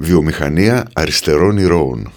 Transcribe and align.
Βιομηχανία 0.00 0.88
αριστερών 0.92 1.56
ηρώων. 1.56 2.12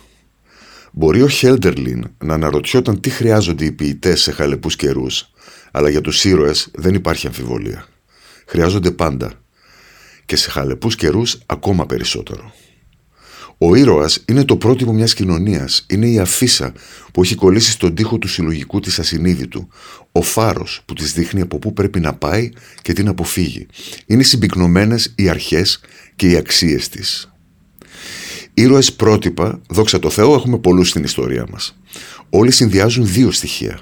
Μπορεί 0.92 1.22
ο 1.22 1.28
Χέλντερλιν 1.28 2.12
να 2.18 2.34
αναρωτιόταν 2.34 3.00
τι 3.00 3.10
χρειάζονται 3.10 3.66
οι 3.66 3.72
ποιητές 3.72 4.22
σε 4.22 4.32
χαλεπούς 4.32 4.76
καιρούς, 4.76 5.32
αλλά 5.72 5.90
για 5.90 6.02
τους 6.02 6.26
ήρωες 6.26 6.70
δεν 6.74 6.94
υπάρχει 6.94 7.28
αμφιβολία. 7.28 7.86
Χρειάζονται 8.46 8.92
πάντα. 8.92 9.32
Και 10.26 10.36
σε 10.36 10.50
χαλεπούς 10.50 10.96
καιρούς 10.96 11.40
ακόμα 11.46 11.86
περισσότερο. 11.86 12.54
Ο 13.58 13.76
ήρωας 13.76 14.24
είναι 14.28 14.46
το 14.46 14.56
πρότυπο 14.58 14.94
μιας 14.94 15.14
κοινωνίας. 15.14 15.86
Είναι 15.90 16.08
η 16.08 16.20
αφίσα 16.20 16.74
που 17.14 17.22
έχει 17.22 17.36
κολλήσει 17.36 17.72
στον 17.72 17.96
τοίχο 17.96 18.18
του 18.18 18.28
συλλογικού 18.28 18.80
της 18.80 19.00
ασυνείδητου. 19.00 19.68
Ο 20.12 20.22
φάρος 20.22 20.82
που 20.86 20.94
της 20.94 21.14
δείχνει 21.14 21.42
από 21.42 21.60
πού 21.60 21.74
πρέπει 21.74 22.00
να 22.00 22.14
πάει 22.14 22.50
και 22.82 22.94
τι 22.94 23.04
να 23.04 23.10
αποφύγει. 23.10 23.68
Είναι 24.06 24.24
συμπυκνωμένες 24.24 25.14
οι 25.16 25.30
αρχές 25.30 25.80
και 26.16 26.30
οι 26.30 26.36
αξίες 26.36 26.90
της. 26.90 27.31
Ήρωες 28.54 28.94
πρότυπα, 28.94 29.62
δόξα 29.70 30.00
τω 30.00 30.10
Θεώ, 30.10 30.34
έχουμε 30.34 30.58
πολλούς 30.58 30.90
στην 30.90 31.04
ιστορία 31.04 31.46
μας. 31.52 31.78
Όλοι 32.30 32.52
συνδυάζουν 32.52 33.08
δύο 33.08 33.32
στοιχεία. 33.32 33.80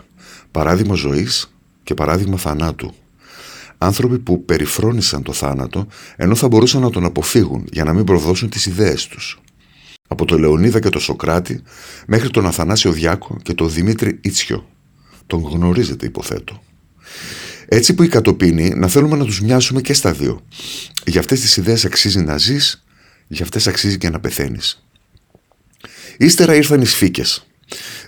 Παράδειγμα 0.52 0.96
ζωής 0.96 1.54
και 1.84 1.94
παράδειγμα 1.94 2.38
θανάτου. 2.38 2.94
Άνθρωποι 3.78 4.20
που 4.20 4.46
περιφρόνησαν 4.46 5.24
το 5.24 5.34
θάνατο 5.34 5.88
ενώ 6.16 6.36
θα 6.36 6.48
μπορούσαν 6.48 6.82
να 6.82 6.90
τον 6.90 7.06
αποφύγουν 7.06 7.68
για 7.72 7.84
να 7.84 7.94
μην 7.94 8.04
προδώσουν 8.04 8.50
τις 8.50 8.66
ιδέες 8.66 9.08
τους. 9.08 9.42
Από 10.08 10.26
τον 10.26 10.40
Λεωνίδα 10.40 10.80
και 10.80 10.90
τον 10.90 11.02
Σοκράτη 11.02 11.62
μέχρι 12.08 12.30
τον 12.30 12.46
Αθανάσιο 12.46 12.92
Διάκο 12.92 13.38
και 13.44 13.54
τον 13.54 13.72
Δημήτρη 13.72 14.18
Ιτσιό. 14.22 14.70
Τον 15.28 15.42
γνωρίζετε 15.42 16.06
υποθέτω. 16.06 16.62
Έτσι 17.66 17.94
που 17.94 18.04
η 18.04 18.08
κατοπίνη 18.08 18.70
να 18.70 18.88
θέλουμε 18.88 19.18
να 19.18 19.26
τους 19.26 19.42
μοιάσουμε 19.42 19.82
και 19.82 19.94
στα 19.94 20.12
δύο. 20.12 20.42
Για 21.06 21.20
αυτές 21.20 21.40
τις 21.40 21.58
ιδέες 21.58 21.86
αξίζει 21.86 22.20
να 22.20 22.38
ζεις 22.38 22.84
για 23.32 23.44
αυτές 23.44 23.68
αξίζει 23.68 23.98
και 23.98 24.10
να 24.10 24.20
πεθαίνεις. 24.20 24.84
Ύστερα 26.18 26.56
ήρθαν 26.56 26.82
οι 26.82 26.86
σφίκες, 26.86 27.48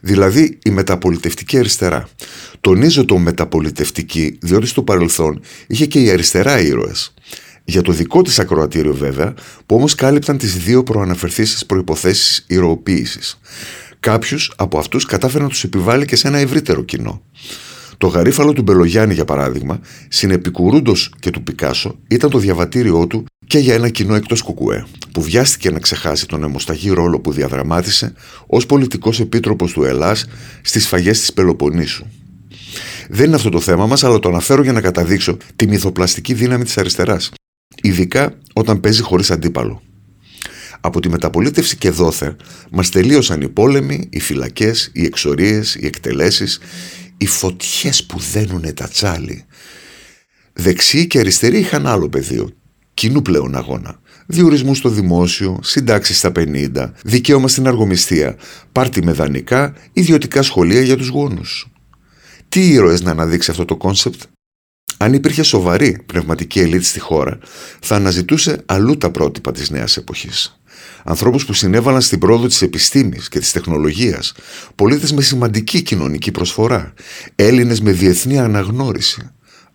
δηλαδή 0.02 0.60
η 0.64 0.70
μεταπολιτευτική 0.70 1.58
αριστερά. 1.58 2.10
Τονίζω 2.62 3.06
το 3.06 3.18
μεταπολιτευτική, 3.18 4.38
διότι 4.42 4.68
στο 4.68 4.84
παρελθόν 4.84 5.42
είχε 5.68 5.86
και 5.86 6.02
η 6.02 6.10
αριστερά 6.10 6.62
ήρωες. 6.62 7.14
Για 7.64 7.82
το 7.82 7.92
δικό 7.92 8.22
της 8.22 8.40
ακροατήριο 8.40 8.94
βέβαια, 8.94 9.34
που 9.66 9.76
όμως 9.76 9.96
κάλυπταν 9.96 10.38
τις 10.38 10.58
δύο 10.58 10.84
προαναφερθήσεις 10.84 11.66
προϋποθέσεις 11.66 12.46
ηρωοποίησης. 12.48 13.40
Κάποιους 14.00 14.54
από 14.58 14.78
αυτούς 14.78 15.06
κατάφερε 15.06 15.44
να 15.44 15.50
τους 15.50 15.64
επιβάλλει 15.64 16.06
και 16.06 16.16
σε 16.16 16.28
ένα 16.28 16.38
ευρύτερο 16.38 16.84
κοινό. 16.84 17.22
Το 17.98 18.08
γαρίφαλο 18.08 18.54
του 18.54 18.62
Μπελογιάννη, 18.62 19.14
για 19.14 19.26
παράδειγμα, 19.26 19.80
συνεπικουρούντος 20.08 21.14
και 21.20 21.30
του 21.30 21.44
Πικάσο, 21.44 22.00
ήταν 22.08 22.30
το 22.30 22.38
διαβατήριό 22.38 23.08
του 23.08 23.26
και 23.52 23.60
για 23.60 23.74
ένα 23.74 23.90
κοινό 23.90 24.16
εκτός 24.16 24.42
Κουκουέ, 24.42 24.86
που 25.12 25.22
βιάστηκε 25.22 25.72
να 25.72 25.80
ξεχάσει 25.80 26.26
τον 26.28 26.44
αιμοσταγή 26.44 26.90
ρόλο 26.90 27.20
που 27.20 27.32
διαδραμάτισε 27.32 28.14
ως 28.48 28.66
πολιτικός 28.66 29.20
επίτροπος 29.20 29.72
του 29.72 29.84
Ελλάς 29.84 30.26
στις 30.62 30.84
σφαγέ 30.84 31.12
της 31.12 31.34
Πελοποννήσου. 31.34 32.06
Δεν 33.10 33.26
είναι 33.26 33.36
αυτό 33.36 33.50
το 33.50 33.60
θέμα 33.60 33.88
μας, 33.88 34.04
αλλά 34.04 34.20
το 34.20 34.30
αναφέρω 34.30 34.64
για 34.64 34.72
να 34.72 34.82
καταδείξω 34.82 35.38
τη 35.56 35.68
μυθοπλαστική 35.68 36.34
δύναμη 36.34 36.64
της 36.64 36.78
αριστεράς, 36.78 37.32
ειδικά 37.82 38.38
όταν 38.54 38.80
παίζει 38.80 39.02
χωρίς 39.02 39.32
αντίπαλο. 39.32 39.82
Από 40.82 41.00
τη 41.00 41.10
μεταπολίτευση 41.10 41.78
και 41.78 41.90
δώθε 41.90 42.36
μας 42.72 42.90
τελείωσαν 42.90 43.42
οι 43.42 43.50
πόλεμοι, 43.50 44.08
οι 44.12 44.20
φυλακές, 44.20 44.90
οι 44.94 45.04
εξορίες, 45.06 45.76
οι 45.76 45.86
εκτελέσεις, 45.86 46.60
οι 47.18 47.26
φωτιές 47.26 48.04
που 48.04 48.20
δένουνε 48.32 48.74
τ' 48.74 48.88
ατσάλι. 48.88 49.46
Δεξιοί 50.54 51.08
και 51.08 51.20
αριστεροί 51.20 51.60
είχαν 51.60 51.88
άλλο 51.88 52.10
πεδίο, 52.10 52.50
κοινού 53.02 53.22
πλέον 53.22 53.56
αγώνα. 53.56 54.00
Διορισμούς 54.26 54.78
στο 54.78 54.90
δημόσιο, 54.90 55.60
συντάξεις 55.62 56.18
στα 56.18 56.32
50, 56.36 56.92
δικαίωμα 57.04 57.48
στην 57.48 57.68
αργομισθία, 57.68 58.36
πάρτι 58.72 59.04
με 59.04 59.12
δανεικά, 59.12 59.74
ιδιωτικά 59.94 60.42
σχολεία 60.42 60.82
για 60.82 60.98
τους 60.98 61.08
γόνους. 61.08 61.68
Τι 62.50 62.68
ήρωες 62.70 63.02
να 63.02 63.12
αναδείξει 63.12 63.52
αυτό 63.52 63.66
το 63.66 63.78
concept; 63.78 64.22
Αν 64.98 65.14
υπήρχε 65.14 65.44
σοβαρή 65.44 66.04
πνευματική 66.06 66.60
ελίτ 66.60 66.84
στη 66.84 67.00
χώρα, 67.00 67.38
θα 67.80 67.96
αναζητούσε 67.96 68.64
αλλού 68.66 68.98
τα 68.98 69.12
πρότυπα 69.12 69.52
της 69.52 69.70
νέας 69.70 69.98
εποχής 69.98 70.62
ανθρώπους 71.04 71.46
που 71.46 71.54
συνέβαλαν 71.54 72.02
στην 72.02 72.20
πρόοδο 72.20 72.48
της 72.48 72.62
επιστήμης 72.62 73.30
και 73.30 73.40
της 73.40 73.52
τεχνολογίας, 73.52 74.34
πολίτες 74.76 75.14
με 75.14 75.22
σημαντική 75.22 75.82
κοινωνική 75.82 76.32
προσφορά, 76.32 76.94
Έλληνες 77.36 77.82
με 77.82 77.92
διεθνή 77.92 78.40
αναγνώριση, 78.40 79.32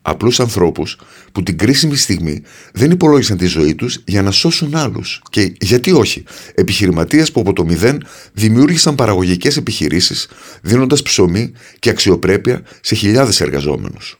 απλούς 0.08 0.40
ανθρώπους 0.40 0.98
που 1.32 1.42
την 1.42 1.58
κρίσιμη 1.58 1.96
στιγμή 1.96 2.42
δεν 2.72 2.90
υπολόγισαν 2.90 3.36
τη 3.36 3.46
ζωή 3.46 3.74
τους 3.74 4.02
για 4.06 4.22
να 4.22 4.30
σώσουν 4.30 4.74
άλλους 4.74 5.22
και 5.30 5.52
γιατί 5.60 5.92
όχι, 5.92 6.24
επιχειρηματίες 6.54 7.32
που 7.32 7.40
από 7.40 7.52
το 7.52 7.64
μηδέn 7.64 8.02
δημιούργησαν 8.32 8.94
παραγωγικές 8.94 9.56
επιχειρήσεις 9.56 10.28
δίνοντας 10.62 11.02
ψωμί 11.02 11.52
και 11.78 11.90
αξιοπρέπεια 11.90 12.62
σε 12.80 12.94
χιλιάδες 12.94 13.40
εργαζόμενους. 13.40 14.18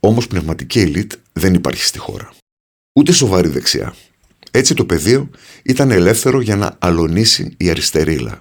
Όμως 0.00 0.26
πνευματική 0.26 0.80
ελίτ 0.80 1.12
δεν 1.32 1.54
υπάρχει 1.54 1.84
στη 1.84 1.98
χώρα. 1.98 2.32
Ούτε 2.92 3.12
σοβαρή 3.12 3.48
δεξιά. 3.48 3.94
Έτσι 4.50 4.74
το 4.74 4.84
πεδίο 4.84 5.30
ήταν 5.62 5.90
ελεύθερο 5.90 6.40
για 6.40 6.56
να 6.56 6.76
αλωνίσει 6.78 7.54
η 7.56 7.70
αριστερήλα. 7.70 8.38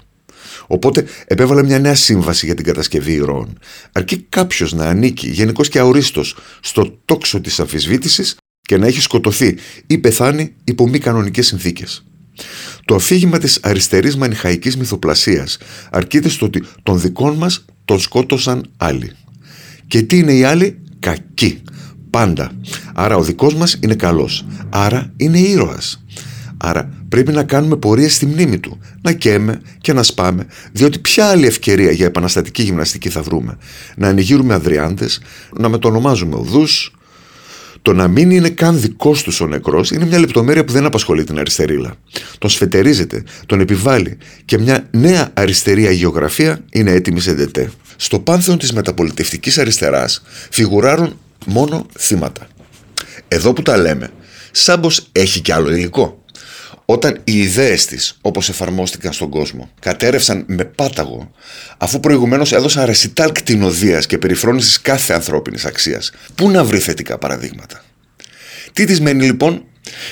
Οπότε 0.71 1.05
επέβαλε 1.25 1.63
μια 1.63 1.79
νέα 1.79 1.95
σύμβαση 1.95 2.45
για 2.45 2.55
την 2.55 2.65
κατασκευή 2.65 3.13
ηρώων. 3.13 3.57
Αρκεί 3.91 4.25
κάποιος 4.29 4.73
να 4.73 4.85
ανήκει 4.85 5.29
γενικώς 5.29 5.69
και 5.69 5.79
αορίστο 5.79 6.23
στο 6.59 6.99
τόξο 7.05 7.41
της 7.41 7.59
αμφισβήτησης 7.59 8.37
και 8.61 8.77
να 8.77 8.87
έχει 8.87 9.01
σκοτωθεί 9.01 9.57
ή 9.87 9.97
πεθάνει 9.97 10.55
υπό 10.63 10.87
μη 10.87 10.99
κανονικές 10.99 11.47
συνθήκες. 11.47 12.03
Το 12.85 12.95
αφήγημα 12.95 13.37
της 13.37 13.59
αριστερής 13.61 14.15
μανιχαϊκής 14.15 14.77
μυθοπλασίας 14.77 15.57
αρκείται 15.91 16.29
στο 16.29 16.45
ότι 16.45 16.63
τον 16.83 16.99
δικών 16.99 17.35
μας 17.35 17.65
τον 17.85 17.99
σκότωσαν 17.99 18.65
άλλοι. 18.77 19.11
Και 19.87 20.01
τι 20.01 20.17
είναι 20.17 20.33
οι 20.33 20.43
άλλοι, 20.43 20.81
κακοί. 20.99 21.61
Πάντα. 22.09 22.51
Άρα 22.93 23.15
ο 23.15 23.23
δικός 23.23 23.55
μας 23.55 23.77
είναι 23.83 23.95
καλός. 23.95 24.45
Άρα 24.69 25.13
είναι 25.17 25.39
ήρωας. 25.39 26.03
Άρα 26.61 26.89
πρέπει 27.09 27.31
να 27.31 27.43
κάνουμε 27.43 27.75
πορείες 27.75 28.13
στη 28.15 28.25
μνήμη 28.25 28.59
του. 28.59 28.79
Να 29.01 29.11
καίμε 29.11 29.61
και 29.81 29.93
να 29.93 30.03
σπάμε. 30.03 30.45
Διότι 30.71 30.99
ποια 30.99 31.25
άλλη 31.25 31.45
ευκαιρία 31.45 31.91
για 31.91 32.05
επαναστατική 32.05 32.63
γυμναστική 32.63 33.09
θα 33.09 33.21
βρούμε; 33.21 33.57
Να 33.95 34.07
ανεγείρουμε 34.07 34.53
αδριάντες, 34.53 35.21
να 35.57 35.69
μετονομάζουμε 35.69 36.35
οδούς. 36.35 36.93
Το 37.81 37.93
να 37.93 38.07
μην 38.07 38.31
είναι 38.31 38.49
καν 38.49 38.79
δικός 38.79 39.23
τους 39.23 39.41
ο 39.41 39.47
νεκρός 39.47 39.91
είναι 39.91 40.05
μια 40.05 40.19
λεπτομέρεια 40.19 40.63
που 40.63 40.71
δεν 40.71 40.85
απασχολεί 40.85 41.23
την 41.23 41.39
αριστερίλα. 41.39 41.95
Τον 42.37 42.49
σφετερίζεται, 42.49 43.23
τον 43.45 43.59
επιβάλλει 43.59 44.17
και 44.45 44.57
μια 44.57 44.87
νέα 44.91 45.29
αριστερή 45.33 45.87
αγιογραφία 45.87 46.65
είναι 46.71 46.91
έτοιμη 46.91 47.19
σε 47.19 47.33
dt. 47.33 47.71
Στο 47.95 48.19
πάνθεον 48.19 48.57
της 48.57 48.73
μεταπολιτευτικής 48.73 49.57
αριστεράς 49.57 50.21
φιγουράρουν 50.49 51.19
μόνο 51.45 51.85
θύματα. 51.97 52.47
Εδώ 53.27 53.53
που 53.53 53.61
τα 53.61 53.77
λέμε, 53.77 54.09
Σάμπος 54.51 55.09
έχει 55.11 55.39
κι 55.39 55.51
άλλο 55.51 55.71
υλικό. 55.71 56.18
Όταν 56.91 57.21
οι 57.23 57.39
ιδέες 57.39 57.85
της, 57.85 58.17
όπως 58.21 58.49
εφαρμόστηκαν 58.49 59.13
στον 59.13 59.29
κόσμο, 59.29 59.69
κατέρευσαν 59.79 60.43
με 60.47 60.63
πάταγο, 60.63 61.31
αφού 61.77 61.99
προηγουμένως 61.99 62.51
έδωσαν 62.51 62.85
ρεσιτάλ 62.85 63.31
κτηνοδίας 63.31 64.05
και 64.05 64.17
περιφρόνησης 64.17 64.81
κάθε 64.81 65.13
ανθρώπινης 65.13 65.65
αξίας, 65.65 66.11
πού 66.35 66.49
να 66.49 66.63
βρει 66.63 66.79
θετικά 66.79 67.17
παραδείγματα; 67.17 67.83
Τι 68.73 68.85
της 68.85 69.01
μένει 69.01 69.25
λοιπόν; 69.25 69.63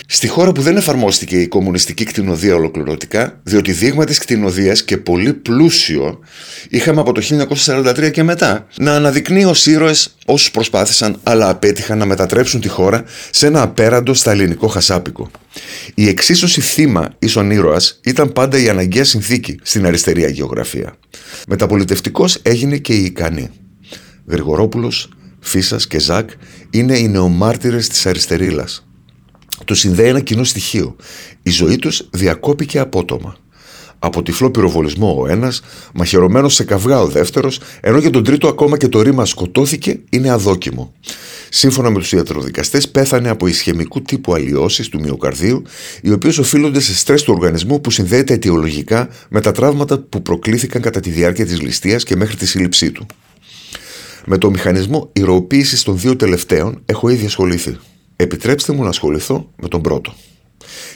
Στη 0.08 0.28
χώρα 0.28 0.52
που 0.52 0.62
δεν 0.62 0.78
εφαρμόστηκε 0.78 1.42
η 1.42 1.48
κομμουνιστική 1.48 2.04
κτηνοδία 2.04 2.56
ολοκληρωτικά, 2.56 3.40
διότι 3.44 3.72
δείγμα 3.72 4.06
της 4.06 4.18
κτηνοδίας 4.18 4.84
και 4.84 4.98
πολύ 4.98 5.34
πλούσιο 5.34 6.20
είχαμε 6.70 7.00
από 7.00 7.12
το 7.12 7.22
1943 7.66 8.12
και 8.12 8.24
μετά 8.24 8.68
να 8.78 8.96
αναδεικνύει 8.96 9.46
ως 9.46 9.66
ήρωες 9.66 10.16
όσους 10.26 10.52
προσπάθησαν 10.52 11.20
αλλά 11.24 11.50
απέτυχαν 11.50 11.98
να 11.98 12.06
μετατρέψουν 12.06 12.62
τη 12.62 12.68
χώρα 12.68 13.04
σε 13.30 13.48
ένα 13.48 13.62
απέραντο 13.62 14.14
στα 14.14 14.32
ελληνικό 14.32 14.68
χασάπικο. 14.68 15.32
Η 15.94 16.08
εξίσωση 16.08 16.62
θύμα 16.62 17.10
ίσον 17.20 17.52
ήρωας 17.52 18.00
ήταν 18.04 18.34
πάντα 18.34 18.58
η 18.58 18.70
αναγκαία 18.70 19.04
συνθήκη 19.04 19.60
στην 19.62 19.86
αριστερή 19.86 20.24
αγιογραφία. 20.24 20.96
Μεταπολιτευτικός 21.48 22.40
έγινε 22.42 22.78
και 22.78 22.94
η 22.94 23.04
ικανή. 23.04 23.50
Γρηγορόπουλος, 24.28 25.10
Φίσας 25.40 25.88
και 25.88 26.00
Ζακ 26.00 26.30
είναι 26.70 26.98
οι 26.98 27.08
νεομάρτυρες 27.08 27.88
της 27.88 28.06
αριστερήλας 28.06 28.88
τους 29.66 29.80
συνδέει 29.80 30.08
ένα 30.08 30.20
κοινό 30.20 30.44
στοιχείο. 30.44 30.96
Η 31.44 31.50
ζωή 31.50 31.76
τους 31.76 32.10
διακόπηκε 32.12 32.80
απότομα. 32.80 33.38
Από 34.00 34.24
τυφλό 34.24 34.52
πυροβολισμό 34.52 35.16
ο 35.20 35.28
ένας, 35.28 35.62
μαχαιρωμένος 35.94 36.54
σε 36.54 36.64
καυγά 36.64 37.00
ο 37.00 37.08
δεύτερος, 37.08 37.60
ενώ 37.82 37.98
για 37.98 38.10
τον 38.10 38.24
τρίτο 38.24 38.48
ακόμα 38.48 38.78
και 38.78 38.88
το 38.88 39.02
ρήμα 39.02 39.26
σκοτώθηκε, 39.26 40.00
είναι 40.10 40.30
αδόκιμο. 40.30 40.94
Σύμφωνα 41.50 41.90
με 41.90 42.00
τους 42.00 42.12
ιατροδικαστές, 42.12 42.90
πέθανε 42.90 43.30
από 43.30 43.48
ισχυμικού 43.48 44.02
τύπου 44.02 44.34
αλλοιώσεις 44.34 44.90
του 44.90 45.00
μυοκαρδίου, 45.00 45.62
οι 46.02 46.12
οποίες 46.12 46.38
οφείλονται 46.38 46.80
σε 46.80 46.96
στρες 46.96 47.24
του 47.24 47.34
οργανισμού 47.36 47.82
που 47.82 47.92
συνδέεται 47.92 48.34
αιτιολογικά 48.34 49.10
με 49.30 49.42
τα 49.42 49.52
τραύματα 49.52 50.00
που 50.00 50.22
προκλήθηκαν 50.22 50.82
κατά 50.82 51.00
τη 51.00 51.10
διάρκεια 51.10 51.46
της 51.46 51.62
ληστείας 51.62 52.04
και 52.04 52.16
μέχρι 52.16 52.36
τη 52.36 52.48
σύλληψή 52.48 52.92
του. 52.92 53.06
Με 54.30 54.38
το 54.38 54.50
μηχανισμό 54.50 55.10
ηρωοποίηση 55.14 55.86
των 55.86 56.00
δύο 56.00 56.16
τελευταίων 56.16 56.82
έχω 56.86 57.10
ήδη 57.10 57.26
ασχοληθεί. 57.26 57.78
Επιτρέψτε 58.16 58.74
μου 58.74 58.84
να 58.84 58.90
ασχοληθώ 58.90 59.52
με 59.56 59.68
τον 59.68 59.82
πρώτο. 59.82 60.14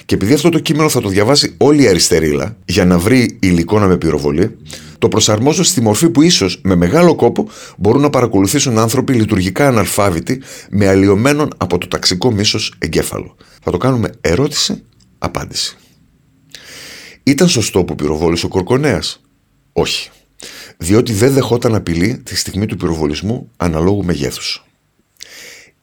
Και 0.06 0.16
επειδή 0.16 0.34
αυτό 0.34 0.50
το 0.50 0.60
κείμενο 0.60 0.90
θα 0.90 1.02
το 1.02 1.10
διαβάσει 1.10 1.56
όλη 1.58 1.84
η 1.84 1.88
αριστερήλα 1.88 2.58
για 2.66 2.86
να 2.86 2.98
βρει 2.98 3.38
υλικό 3.42 3.80
να 3.80 3.88
με 3.88 3.98
πυροβολεί, 3.98 4.58
το 4.98 5.08
προσαρμόζω 5.08 5.64
στη 5.64 5.82
μορφή 5.82 6.10
που 6.10 6.22
ίσως 6.22 6.60
με 6.64 6.76
μεγάλο 6.76 7.16
κόπο 7.16 7.48
μπορούν 7.78 8.02
να 8.02 8.10
παρακολουθήσουν 8.10 8.78
άνθρωποι 8.78 9.14
λειτουργικά 9.14 9.68
αναλφάβητοι 9.68 10.42
με 10.70 10.88
αλλοιωμένον 10.88 11.50
από 11.58 11.78
το 11.78 11.88
ταξικό 11.88 12.32
μίσος 12.32 12.74
εγκέφαλο. 12.78 13.36
Θα 13.62 13.72
το 13.72 13.78
κάνουμε 13.78 14.12
ερώτηση-απάντηση. 14.22 15.78
Ήταν 17.24 17.48
σωστό 17.48 17.84
που 17.84 17.96
πυροβόλησε 17.96 18.46
ο 18.46 18.50
Κορκονέας; 18.50 19.22
Όχι. 19.74 20.10
Διότι 20.82 21.14
δεν 21.14 21.34
δεχόταν 21.34 21.76
απειλή 21.76 22.18
τη 22.18 22.36
στιγμή 22.36 22.66
του 22.66 22.78
πυροβολισμού 22.78 23.50
αναλόγου 23.58 24.04
μεγέθους. 24.04 24.66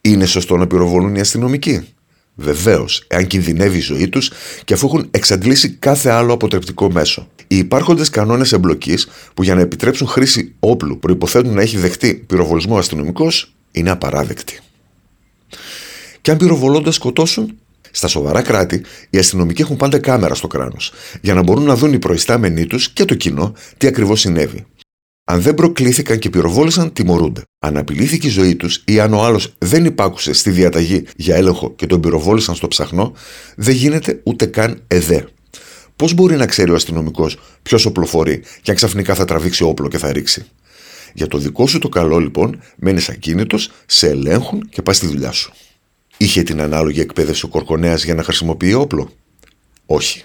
Είναι 0.01 0.25
σωστό 0.25 0.57
να 0.57 0.67
πυροβολούν 0.67 1.15
οι 1.15 1.19
αστυνομικοί; 1.19 1.87
Βεβαίως, 2.35 3.03
εάν 3.07 3.27
κινδυνεύει 3.27 3.77
η 3.77 3.81
ζωή 3.81 4.09
τους 4.09 4.31
και 4.63 4.73
αφού 4.73 4.87
έχουν 4.87 5.07
εξαντλήσει 5.11 5.69
κάθε 5.69 6.09
άλλο 6.09 6.33
αποτρεπτικό 6.33 6.91
μέσο. 6.91 7.27
Οι 7.47 7.57
υπάρχοντες 7.57 8.09
κανόνες 8.09 8.51
εμπλοκής 8.51 9.07
που 9.33 9.43
για 9.43 9.55
να 9.55 9.61
επιτρέψουν 9.61 10.07
χρήση 10.07 10.55
όπλου 10.59 10.99
προποθέτουν 10.99 11.53
να 11.53 11.61
έχει 11.61 11.77
δεχτεί 11.77 12.13
πυροβολισμό 12.13 12.77
αστυνομικός 12.77 13.53
είναι 13.71 13.89
απαράδεκτοι. 13.89 14.59
Και 16.21 16.31
αν 16.31 16.37
πυροβολώντας 16.37 16.95
σκοτώσουν, 16.95 17.57
στα 17.91 18.07
σοβαρά 18.07 18.41
κράτη, 18.41 18.81
οι 19.09 19.17
αστυνομικοί 19.17 19.61
έχουν 19.61 19.77
πάντα 19.77 19.99
κάμερα 19.99 20.35
στο 20.35 20.47
κράνος, 20.47 20.91
για 21.21 21.33
να 21.33 21.41
μπορούν 21.41 21.63
να 21.63 21.75
δουν 21.75 21.93
οι 21.93 21.99
προϊστάμενοι 21.99 22.65
τους 22.65 22.89
και 22.89 23.05
το 23.05 23.15
κοινό 23.15 23.53
τι 23.77 23.87
ακριβώς 23.87 24.19
συνέβη. 24.19 24.65
Αν 25.31 25.41
δεν 25.41 25.53
προκλήθηκαν 25.53 26.19
και 26.19 26.29
πυροβόλησαν, 26.29 26.93
τιμωρούνται. 26.93 27.41
Αν 27.59 27.77
απειλήθηκε 27.77 28.27
η 28.27 28.29
ζωή 28.29 28.55
τους 28.55 28.83
ή 28.85 28.99
αν 28.99 29.13
ο 29.13 29.23
άλλος 29.23 29.53
δεν 29.57 29.85
υπάκουσε 29.85 30.33
στη 30.33 30.49
διαταγή 30.49 31.03
για 31.15 31.35
έλεγχο 31.35 31.73
και 31.75 31.85
τον 31.85 32.01
πυροβόλησαν 32.01 32.55
στο 32.55 32.67
ψαχνό, 32.67 33.13
δεν 33.55 33.75
γίνεται 33.75 34.21
ούτε 34.23 34.45
καν 34.45 34.83
εδέ. 34.87 35.27
Πώς 35.95 36.13
μπορεί 36.13 36.35
να 36.35 36.45
ξέρει 36.45 36.71
ο 36.71 36.75
αστυνομικός 36.75 37.37
ποιος 37.63 37.85
οπλοφορεί 37.85 38.43
και 38.61 38.71
αν 38.71 38.77
ξαφνικά 38.77 39.15
θα 39.15 39.25
τραβήξει 39.25 39.63
όπλο 39.63 39.87
και 39.87 39.97
θα 39.97 40.11
ρίξει; 40.11 40.45
Για 41.13 41.27
το 41.27 41.37
δικό 41.37 41.67
σου 41.67 41.79
το 41.79 41.89
καλό 41.89 42.19
λοιπόν, 42.19 42.61
μένεις 42.75 43.09
ακίνητος, 43.09 43.71
σε 43.85 44.09
ελέγχουν 44.09 44.69
και 44.69 44.81
πας 44.81 44.97
στη 44.97 45.07
δουλειά 45.07 45.31
σου. 45.31 45.53
Είχε 46.17 46.43
την 46.43 46.61
ανάλογη 46.61 46.99
εκπαίδευση 46.99 47.45
ο 47.45 47.47
Κορκονέας 47.47 48.03
για 48.03 48.15
να 48.15 48.23
χρησιμοποιεί 48.23 48.73
όπλο; 48.73 49.11
Όχι. 49.85 50.23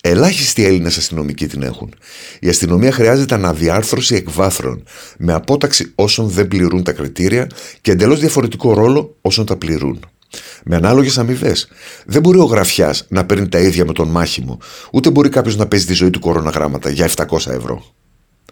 Ελάχιστοι 0.00 0.64
Έλληνες 0.64 0.96
αστυνομικοί 0.96 1.46
την 1.46 1.62
έχουν. 1.62 1.94
Η 2.40 2.48
αστυνομία 2.48 2.92
χρειάζεται 2.92 3.34
αναδιάρθρωση 3.34 4.14
εκβάθρων, 4.14 4.82
με 5.18 5.32
απόταξη 5.32 5.92
όσων 5.94 6.28
δεν 6.28 6.48
πληρούν 6.48 6.82
τα 6.82 6.92
κριτήρια 6.92 7.46
και 7.80 7.90
εντελώς 7.90 8.20
διαφορετικό 8.20 8.74
ρόλο 8.74 9.16
όσων 9.20 9.46
τα 9.46 9.56
πληρούν. 9.56 10.00
Με 10.64 10.76
ανάλογες 10.76 11.18
αμοιβές. 11.18 11.68
Δεν 12.06 12.20
μπορεί 12.22 12.38
ο 12.38 12.44
γραφιάς 12.44 13.06
να 13.08 13.24
παίρνει 13.24 13.48
τα 13.48 13.58
ίδια 13.58 13.84
με 13.84 13.92
τον 13.92 14.08
μάχημο, 14.08 14.58
ούτε 14.92 15.10
μπορεί 15.10 15.28
κάποιος 15.28 15.56
να 15.56 15.66
παίζει 15.66 15.86
τη 15.86 15.92
ζωή 15.92 16.10
του 16.10 16.20
κοροναγράμματα 16.20 16.90
για 16.90 17.10
700 17.16 17.46
ευρώ. 17.46 17.84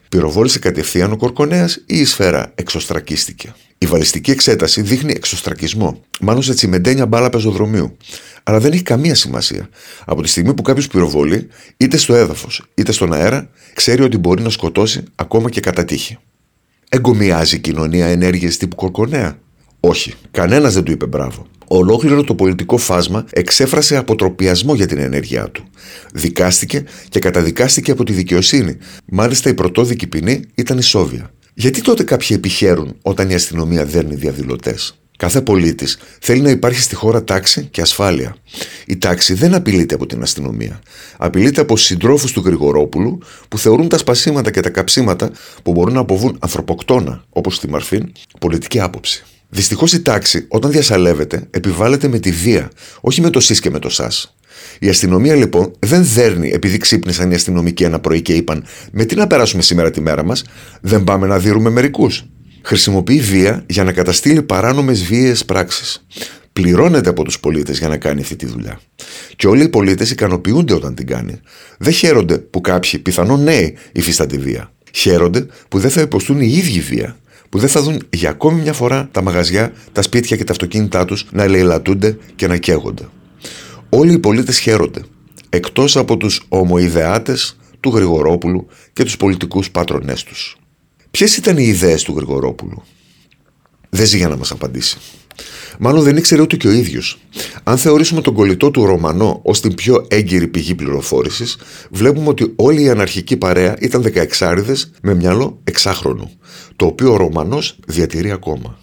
Πυροβόλησε 0.08 0.58
κατευθείαν 0.58 1.12
ο 1.12 1.16
Κορκονέας 1.16 1.76
ή 1.76 1.98
η 1.98 2.04
σφαίρα 2.04 2.52
εξωστρακίστηκε. 2.54 3.54
Η 3.78 3.86
βαλιστική 3.86 4.30
εξέταση 4.30 4.82
δείχνει 4.82 5.12
εξωστρακισμό, 5.16 6.00
μάλλον 6.20 6.42
σε 6.42 6.54
τσιμεντένια 6.54 7.06
μπάλα 7.06 7.30
πεζοδρομίου. 7.30 7.96
Αλλά 8.42 8.60
δεν 8.60 8.72
έχει 8.72 8.82
καμία 8.82 9.14
σημασία. 9.14 9.68
Από 10.04 10.22
τη 10.22 10.28
στιγμή 10.28 10.54
που 10.54 10.62
κάποιος 10.62 10.86
πυροβολεί, 10.86 11.48
είτε 11.76 11.96
στο 11.96 12.14
έδαφος 12.14 12.62
είτε 12.74 12.92
στον 12.92 13.12
αέρα, 13.12 13.50
ξέρει 13.74 14.02
ότι 14.02 14.18
μπορεί 14.18 14.42
να 14.42 14.50
σκοτώσει 14.50 15.02
ακόμα 15.14 15.50
και 15.50 15.60
κατά 15.60 15.84
τύχη. 15.84 16.18
Εγκομιάζει 16.88 17.56
η 17.56 17.58
κοινωνία 17.58 18.06
ενέργειες 18.06 18.56
τύπου 18.56 18.76
Κορκονέα; 18.76 19.38
Όχι, 19.80 20.14
κανένας 20.30 20.74
δεν 20.74 20.82
του 20.82 20.92
είπε 20.92 21.06
μπράβο. 21.06 21.46
Ολόκληρο 21.68 22.24
το 22.24 22.34
πολιτικό 22.34 22.76
φάσμα 22.76 23.26
εξέφρασε 23.30 23.96
αποτροπιασμό 23.96 24.74
για 24.74 24.86
την 24.86 24.98
ενέργειά 24.98 25.50
του. 25.50 25.64
Δικάστηκε 26.12 26.84
και 27.08 27.18
καταδικάστηκε 27.18 27.90
από 27.90 28.04
τη 28.04 28.12
δικαιοσύνη. 28.12 28.76
Μάλιστα 29.04 29.50
η 29.50 29.54
πρωτόδικη 29.54 30.06
ποινή 30.06 30.44
ήταν 30.54 30.78
η 30.78 30.82
Σόβια. 30.82 31.30
Γιατί 31.54 31.80
τότε 31.80 32.02
κάποιοι 32.02 32.28
επιχαίρουν 32.30 32.96
όταν 33.02 33.30
η 33.30 33.34
αστυνομία 33.34 33.84
δέρνει 33.84 34.14
διαδηλωτές; 34.14 34.98
Κάθε 35.16 35.42
πολίτης 35.42 35.98
θέλει 36.20 36.40
να 36.40 36.50
υπάρχει 36.50 36.80
στη 36.80 36.94
χώρα 36.94 37.24
τάξη 37.24 37.68
και 37.70 37.80
ασφάλεια. 37.80 38.36
Η 38.86 38.96
τάξη 38.96 39.34
δεν 39.34 39.54
απειλείται 39.54 39.94
από 39.94 40.06
την 40.06 40.22
αστυνομία. 40.22 40.80
Απειλείται 41.16 41.60
από 41.60 41.76
συντρόφους 41.76 42.32
του 42.32 42.42
Γρηγορόπουλου 42.44 43.18
που 43.48 43.58
θεωρούν 43.58 43.88
τα 43.88 43.98
σπασίματα 43.98 44.50
και 44.50 44.60
τα 44.60 44.70
καψίματα 44.70 45.30
που 45.62 45.72
μπορούν 45.72 45.94
να 45.94 46.00
αποβούν 46.00 46.36
ανθρωποκτόνα, 46.40 47.24
όπως 47.30 47.56
στη 47.56 47.68
Μαρφίν, 47.68 48.12
πολιτική 48.40 48.80
άποψη. 48.80 49.24
Δυστυχώς 49.48 49.92
η 49.92 50.02
τάξη, 50.02 50.44
όταν 50.48 50.70
διασαλεύεται, 50.70 51.46
επιβάλλεται 51.50 52.08
με 52.08 52.18
τη 52.18 52.30
βία, 52.30 52.70
όχι 53.00 53.20
με 53.20 53.30
το 53.30 53.40
ΣΥΣ 53.40 53.60
και 53.60 53.70
με 53.70 53.78
το 53.78 53.88
ΣΑΣ. 53.88 54.36
Η 54.78 54.88
αστυνομία 54.88 55.34
λοιπόν 55.34 55.72
δεν 55.78 56.04
δέρνει 56.04 56.50
επειδή 56.50 56.78
ξύπνησαν 56.78 57.30
οι 57.30 57.34
αστυνομικοί 57.34 57.84
ένα 57.84 57.98
πρωί 58.00 58.22
και 58.22 58.32
είπαν 58.32 58.64
Με 58.92 59.04
τι 59.04 59.14
να 59.14 59.26
περάσουμε 59.26 59.62
σήμερα 59.62 59.90
τη 59.90 60.00
μέρα 60.00 60.24
μας, 60.24 60.44
δεν 60.80 61.04
πάμε 61.04 61.26
να 61.26 61.38
δίνουμε 61.38 61.70
μερικούς. 61.70 62.24
Χρησιμοποιεί 62.62 63.20
βία 63.20 63.64
για 63.68 63.84
να 63.84 63.92
καταστήλει 63.92 64.42
παράνομες 64.42 65.04
βίαιες 65.04 65.44
πράξεις. 65.44 66.06
Πληρώνεται 66.52 67.08
από 67.08 67.22
τους 67.24 67.40
πολίτες 67.40 67.78
για 67.78 67.88
να 67.88 67.96
κάνει 67.96 68.20
αυτή 68.20 68.36
τη 68.36 68.46
δουλειά. 68.46 68.80
Και 69.36 69.46
όλοι 69.46 69.62
οι 69.62 69.68
πολίτες 69.68 70.10
ικανοποιούνται 70.10 70.74
όταν 70.74 70.94
την 70.94 71.06
κάνει. 71.06 71.40
Δεν 71.78 71.92
χαίρονται 71.92 72.38
που 72.38 72.60
κάποιοι, 72.60 72.98
πιθανόν 72.98 73.42
νέοι, 73.42 73.76
υφίστανται 73.92 74.36
βία. 74.36 74.72
Χαίρονται 74.92 75.46
που 75.68 75.78
δεν 75.78 75.90
θα 75.90 76.00
υποστούν 76.00 76.40
οι 76.40 76.52
ίδιοι 76.52 76.80
βία 76.80 77.16
που 77.48 77.58
δεν 77.58 77.68
θα 77.68 77.82
δουν 77.82 78.02
για 78.10 78.30
ακόμη 78.30 78.60
μια 78.60 78.72
φορά 78.72 79.08
τα 79.12 79.22
μαγαζιά, 79.22 79.72
τα 79.92 80.02
σπίτια 80.02 80.36
και 80.36 80.44
τα 80.44 80.52
αυτοκίνητά 80.52 81.04
τους 81.04 81.26
να 81.30 81.42
ελεηλατούνται 81.42 82.18
και 82.36 82.46
να 82.46 82.56
καίγονται. 82.56 83.08
Όλοι 83.88 84.12
οι 84.12 84.18
πολίτες 84.18 84.58
χαίρονται, 84.58 85.02
εκτός 85.48 85.96
από 85.96 86.16
τους 86.16 86.42
ομοειδεάτες 86.48 87.56
του 87.80 87.90
Γρηγορόπουλου 87.94 88.66
και 88.92 89.04
τους 89.04 89.16
πολιτικούς 89.16 89.70
πάτρονές 89.70 90.22
τους. 90.22 90.56
Ποιες 91.10 91.36
ήταν 91.36 91.58
οι 91.58 91.64
ιδέες 91.66 92.02
του 92.02 92.14
Γρηγορόπουλου; 92.16 92.82
Δεν 93.88 94.06
ζει 94.06 94.16
για 94.16 94.28
να 94.28 94.36
μας 94.36 94.50
απαντήσει. 94.50 94.98
Μάλλον 95.78 96.02
δεν 96.02 96.16
ήξερε 96.16 96.42
ούτε 96.42 96.56
και 96.56 96.68
ο 96.68 96.72
ίδιος. 96.72 97.18
Αν 97.62 97.78
θεωρήσουμε 97.78 98.20
τον 98.20 98.34
κολλητό 98.34 98.70
του 98.70 98.86
Ρωμανό 98.86 99.40
ως 99.42 99.60
την 99.60 99.74
πιο 99.74 100.06
έγκυρη 100.08 100.46
πηγή 100.46 100.74
πληροφόρησης, 100.74 101.56
βλέπουμε 101.90 102.28
ότι 102.28 102.52
όλη 102.56 102.82
η 102.82 102.88
αναρχική 102.88 103.36
παρέα 103.36 103.76
ήταν 103.80 104.12
16 104.38 104.90
με 105.02 105.14
μυαλό 105.14 105.60
εξάχρονου, 105.64 106.30
το 106.76 106.86
οποίο 106.86 107.12
ο 107.12 107.16
Ρωμανός 107.16 107.78
διατηρεί 107.86 108.30
ακόμα. 108.30 108.78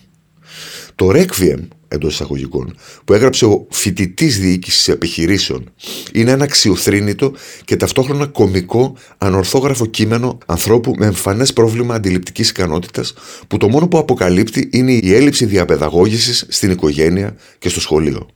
Το 0.95 1.10
Requiem 1.13 1.60
εντός 1.94 2.13
εισαγωγικών, 2.13 2.75
που 3.06 3.13
έγραψε 3.13 3.45
ο 3.45 3.68
φοιτητής 3.69 4.40
διοίκησης 4.40 4.88
επιχειρήσεων, 4.88 5.72
είναι 6.13 6.31
ένα 6.31 6.44
αξιοθρύνητο 6.44 7.34
και 7.66 7.75
ταυτόχρονα 7.75 8.25
κομικό, 8.25 8.95
ανορθόγραφο 9.18 9.85
κείμενο 9.85 10.38
ανθρώπου 10.45 10.94
με 10.97 11.06
εμφανές 11.06 11.54
πρόβλημα 11.54 11.95
αντιληπτικής 11.95 12.50
ικανότητας, 12.50 13.14
που 13.47 13.57
το 13.57 13.68
μόνο 13.69 13.88
που 13.88 13.97
αποκαλύπτει 13.97 14.69
είναι 14.71 14.92
η 14.92 15.14
έλλειψη 15.14 15.45
διαπαιδαγώγησης 15.45 16.45
στην 16.50 16.71
οικογένεια 16.71 17.35
και 17.59 17.69
στο 17.69 17.80
σχολείο. 17.80 18.28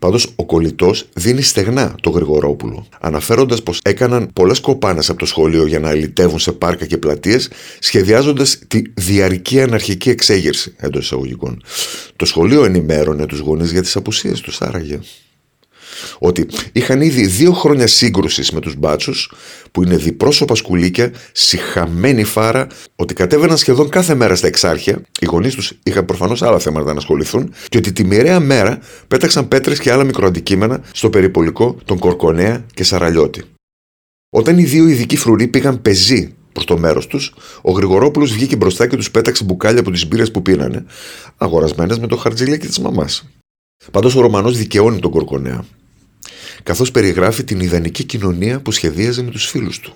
Πάντως, 0.00 0.32
ο 0.36 0.44
κολλητός 0.44 1.08
δίνει 1.14 1.42
στεγνά 1.42 1.94
το 2.00 2.10
Γρηγορόπουλο, 2.10 2.86
αναφέροντας 3.00 3.62
πως 3.62 3.80
έκαναν 3.82 4.30
πολλές 4.32 4.60
κοπάνες 4.60 5.10
από 5.10 5.18
το 5.18 5.26
σχολείο 5.26 5.66
για 5.66 5.78
να 5.78 5.90
ελιτεύουν 5.90 6.38
σε 6.38 6.52
πάρκα 6.52 6.86
και 6.86 6.98
πλατείες, 6.98 7.50
σχεδιάζοντας 7.78 8.58
τη 8.68 8.82
διαρκή 8.94 9.60
αναρχική 9.60 10.10
εξέγερση 10.10 10.74
εντός 10.76 11.04
εισαγωγικών. 11.04 11.62
Το 12.16 12.24
σχολείο 12.24 12.64
ενημέρωνε 12.64 13.26
τους 13.26 13.38
γονείς 13.38 13.72
για 13.72 13.82
τις 13.82 13.96
απουσίες 13.96 14.40
τους, 14.40 14.60
άραγε 14.60 15.00
ότι 16.18 16.46
είχαν 16.72 17.00
ήδη 17.00 17.26
δύο 17.26 17.52
χρόνια 17.52 17.86
σύγκρουσης 17.86 18.50
με 18.50 18.60
τους 18.60 18.74
μπάτσους, 18.76 19.32
που 19.72 19.82
είναι 19.82 19.96
διπρόσωπα 19.96 20.54
σκουλίκια, 20.54 21.12
συχαμένη 21.32 22.24
φάρα, 22.24 22.66
ότι 22.96 23.14
κατέβαιναν 23.14 23.56
σχεδόν 23.56 23.88
κάθε 23.88 24.14
μέρα 24.14 24.34
στα 24.34 24.46
εξάρχεια, 24.46 25.02
οι 25.20 25.26
γονείς 25.26 25.54
τους 25.54 25.72
είχαν 25.82 26.04
προφανώς 26.04 26.42
άλλα 26.42 26.58
θέματα 26.58 26.92
να 26.92 26.98
ασχοληθούν, 26.98 27.52
και 27.68 27.78
ότι 27.78 27.92
τη 27.92 28.04
μοιραία 28.04 28.40
μέρα 28.40 28.78
πέταξαν 29.08 29.48
πέτρες 29.48 29.78
και 29.78 29.92
άλλα 29.92 30.04
μικροαντικείμενα 30.04 30.82
στο 30.92 31.10
περιπολικό 31.10 31.76
των 31.84 31.98
Κορκονέα 31.98 32.64
και 32.74 32.84
Σαραλιώτη. 32.84 33.42
Όταν 34.30 34.58
οι 34.58 34.64
δύο 34.64 34.88
ειδικοί 34.88 35.16
φρουροί 35.16 35.48
πήγαν 35.48 35.82
πεζοί 35.82 36.34
προς 36.52 36.64
το 36.64 36.78
μέρος 36.78 37.06
τους, 37.06 37.34
ο 37.62 37.70
Γρηγορόπουλος 37.70 38.32
βγήκε 38.32 38.56
μπροστά 38.56 38.86
και 38.86 38.96
τους 38.96 39.10
πέταξε 39.10 39.44
μπουκάλια 39.44 39.80
από 39.80 39.90
τις 39.90 40.08
μπύρες 40.08 40.30
που 40.30 40.42
πήρανε, 40.42 40.84
αγορασμένες 41.36 41.98
με 41.98 42.06
το 42.06 42.16
χαρτζηλίκι 42.16 42.66
της 42.66 42.78
μαμάς. 42.78 43.28
Πάντως 43.90 44.16
ο 44.16 44.20
Ρωμανός 44.20 44.56
δικαιώνει 44.56 44.98
τον 44.98 45.10
Κορκονέα 45.10 45.64
καθώς 46.62 46.90
περιγράφει 46.90 47.44
την 47.44 47.60
ιδανική 47.60 48.04
κοινωνία 48.04 48.60
που 48.60 48.72
σχεδίαζε 48.72 49.22
με 49.22 49.30
τους 49.30 49.46
φίλους 49.46 49.80
του. 49.80 49.94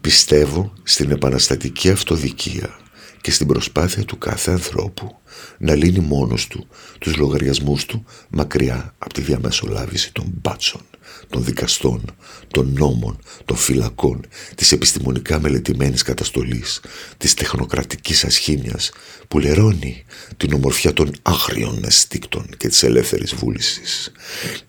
Πιστεύω 0.00 0.72
στην 0.82 1.10
επαναστατική 1.10 1.90
αυτοδικία 1.90 2.78
και 3.20 3.30
στην 3.30 3.46
προσπάθεια 3.46 4.04
του 4.04 4.18
κάθε 4.18 4.50
ανθρώπου 4.50 5.16
να 5.58 5.74
λύνει 5.74 5.98
μόνος 5.98 6.46
του 6.46 6.66
τους 6.98 7.16
λογαριασμούς 7.16 7.84
του 7.84 8.04
μακριά 8.30 8.94
από 8.98 9.14
τη 9.14 9.20
διαμεσολάβηση 9.20 10.12
των 10.12 10.24
μπάτσων, 10.40 10.80
των 11.28 11.44
δικαστών, 11.44 12.04
των 12.50 12.72
νόμων, 12.78 13.18
των 13.44 13.56
φυλακών, 13.56 14.20
της 14.54 14.72
επιστημονικά 14.72 15.40
μελετημένης 15.40 16.02
καταστολής, 16.02 16.80
της 17.16 17.34
τεχνοκρατικής 17.34 18.24
ασχήμιας 18.24 18.90
που 19.28 19.38
λερώνει 19.38 20.04
την 20.36 20.52
ομορφιά 20.52 20.92
των 20.92 21.12
άγριων 21.22 21.84
αισθήκτων 21.84 22.46
και 22.56 22.68
της 22.68 22.82
ελεύθερης 22.82 23.34
βούλησης 23.34 24.12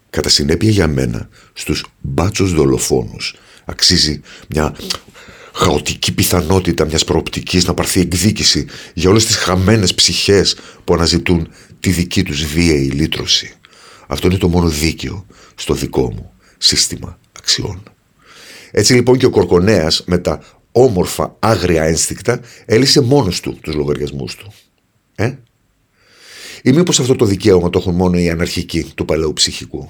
Κατά 0.10 0.30
συνέπεια 0.30 0.70
για 0.70 0.88
μένα, 0.88 1.30
στους 1.54 1.86
μπάτσους 2.02 2.54
δολοφόνους 2.54 3.36
αξίζει 3.66 4.22
μια 4.50 4.76
χαοτική 5.54 6.14
πιθανότητα 6.14 6.86
μιας 6.86 7.04
προοπτικής 7.04 7.66
να 7.66 7.74
πάρθει 7.74 8.00
εκδίκηση 8.00 8.66
για 8.94 9.10
όλες 9.10 9.26
τις 9.26 9.36
χαμένες 9.36 9.94
ψυχές 9.94 10.58
που 10.84 10.94
αναζητούν 10.94 11.48
τη 11.80 11.90
δική 11.90 12.24
τους 12.24 12.46
βίαιη 12.46 12.90
λύτρωση. 12.90 13.54
Αυτό 14.08 14.28
είναι 14.28 14.38
το 14.38 14.48
μόνο 14.48 14.68
δίκαιο 14.68 15.26
στο 15.56 15.74
δικό 15.74 16.12
μου 16.12 16.32
σύστημα 16.58 17.20
αξιών. 17.38 17.84
Έτσι 18.72 18.94
λοιπόν 18.94 19.18
και 19.18 19.26
ο 19.26 19.30
Κορκονέας 19.30 20.04
με 20.06 20.18
τα 20.18 20.42
όμορφα 20.72 21.36
άγρια 21.40 21.84
ένστικτα 21.84 22.40
έλυσε 22.66 23.02
μόνος 23.02 23.40
του 23.40 23.58
τους 23.62 23.76
λογαριασμούς 23.76 24.36
του. 24.36 24.54
Ε; 25.16 25.34
Ή 26.64 26.72
μήπως 26.72 27.00
αυτό 27.00 27.16
το 27.16 27.26
δικαίωμα 27.26 27.70
το 27.70 27.80
έχουν 27.80 27.96
μόνο 27.96 28.20
οι 28.20 28.30
αναρχικοί 28.30 28.92
του 28.96 29.06
παλαιού 29.06 29.34
ψυχικού; 29.34 29.90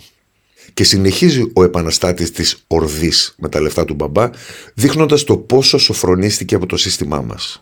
Και 0.73 0.83
συνεχίζει 0.83 1.51
ο 1.53 1.63
επαναστάτης 1.63 2.31
της 2.31 2.63
Ορδής 2.67 3.35
με 3.37 3.49
τα 3.49 3.61
λεφτά 3.61 3.85
του 3.85 3.93
μπαμπά, 3.93 4.29
δείχνοντας 4.73 5.23
το 5.23 5.37
πόσο 5.37 5.77
σοφρονίστηκε 5.77 6.55
από 6.55 6.65
το 6.65 6.77
σύστημά 6.77 7.21
μας. 7.21 7.61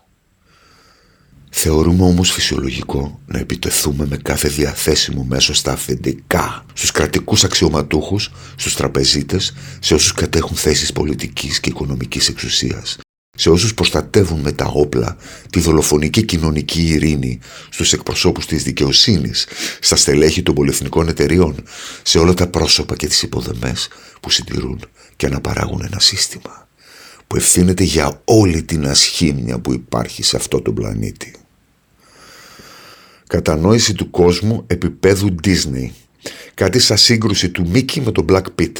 Θεωρούμε 1.50 2.02
όμως 2.04 2.30
φυσιολογικό 2.30 3.20
να 3.26 3.38
επιτεθούμε 3.38 4.06
με 4.06 4.16
κάθε 4.16 4.48
διαθέσιμο 4.48 5.24
μέσο 5.28 5.54
στα 5.54 5.72
αφεντικά, 5.72 6.64
στους 6.72 6.90
κρατικούς 6.90 7.44
αξιωματούχους, 7.44 8.32
στους 8.56 8.74
τραπεζίτες, 8.74 9.54
σε 9.80 9.94
όσους 9.94 10.12
κατέχουν 10.12 10.56
θέσεις 10.56 10.92
πολιτικής 10.92 11.60
και 11.60 11.68
οικονομικής 11.68 12.28
εξουσίας, 12.28 12.98
σε 13.36 13.50
όσους 13.50 13.74
προστατεύουν 13.74 14.40
με 14.40 14.52
τα 14.52 14.70
όπλα 14.74 15.16
τη 15.50 15.60
δολοφονική 15.60 16.22
κοινωνική 16.22 16.86
ειρήνη, 16.86 17.38
στους 17.70 17.92
εκπροσώπους 17.92 18.46
της 18.46 18.62
δικαιοσύνης, 18.62 19.46
στα 19.80 19.96
στελέχη 19.96 20.42
των 20.42 20.54
πολυεθνικών 20.54 21.08
εταιριών, 21.08 21.54
σε 22.02 22.18
όλα 22.18 22.34
τα 22.34 22.46
πρόσωπα 22.46 22.96
και 22.96 23.06
τις 23.06 23.22
υποδεμές 23.22 23.88
που 24.20 24.30
συντηρούν 24.30 24.80
και 25.16 25.26
αναπαράγουν 25.26 25.82
ένα 25.84 26.00
σύστημα 26.00 26.68
που 27.26 27.36
ευθύνεται 27.36 27.84
για 27.84 28.20
όλη 28.24 28.62
την 28.62 28.86
ασχήμια 28.86 29.58
που 29.58 29.72
υπάρχει 29.72 30.22
σε 30.22 30.36
αυτό 30.36 30.62
τον 30.62 30.74
πλανήτη. 30.74 31.34
Κατανόηση 33.26 33.94
του 33.94 34.10
κόσμου 34.10 34.64
επίπεδου 34.66 35.34
Disney. 35.44 35.90
Κάτι 36.54 36.78
σαν 36.78 36.96
σύγκρουση 36.96 37.50
του 37.50 37.68
Μίκη 37.68 38.00
με 38.00 38.12
τον 38.12 38.26
Black 38.28 38.44
Pit. 38.58 38.72